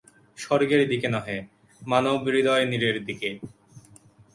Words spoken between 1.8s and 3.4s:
মানবহৃদয়নীড়ের দিকে।